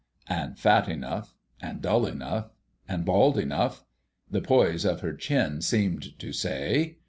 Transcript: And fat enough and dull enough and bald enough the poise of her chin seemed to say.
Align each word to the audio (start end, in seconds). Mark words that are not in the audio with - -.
And 0.27 0.57
fat 0.57 0.89
enough 0.89 1.35
and 1.61 1.79
dull 1.79 2.07
enough 2.07 2.49
and 2.89 3.05
bald 3.05 3.37
enough 3.37 3.83
the 4.31 4.41
poise 4.41 4.83
of 4.83 5.01
her 5.01 5.13
chin 5.13 5.61
seemed 5.61 6.17
to 6.17 6.33
say. 6.33 6.97